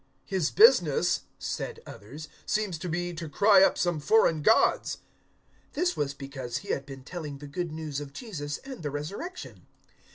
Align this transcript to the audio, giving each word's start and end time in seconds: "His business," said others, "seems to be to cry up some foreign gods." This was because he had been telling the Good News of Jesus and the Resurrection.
"His 0.25 0.49
business," 0.49 1.25
said 1.37 1.79
others, 1.85 2.27
"seems 2.47 2.79
to 2.79 2.89
be 2.89 3.13
to 3.13 3.29
cry 3.29 3.61
up 3.63 3.77
some 3.77 3.99
foreign 3.99 4.41
gods." 4.41 4.97
This 5.73 5.95
was 5.95 6.15
because 6.15 6.57
he 6.65 6.69
had 6.69 6.87
been 6.87 7.03
telling 7.03 7.37
the 7.37 7.45
Good 7.45 7.71
News 7.71 7.99
of 7.99 8.11
Jesus 8.11 8.57
and 8.65 8.81
the 8.81 8.89
Resurrection. 8.89 9.67